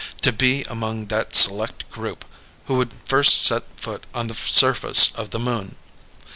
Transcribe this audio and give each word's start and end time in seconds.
To 0.21 0.31
be 0.33 0.63
among 0.63 1.05
that 1.09 1.35
select 1.35 1.87
group 1.91 2.25
who 2.65 2.73
would 2.77 2.91
first 2.91 3.45
set 3.45 3.65
foot 3.75 4.03
upon 4.05 4.29
the 4.29 4.33
surface 4.33 5.11
of 5.13 5.29
the 5.29 5.37
Moon! 5.37 5.75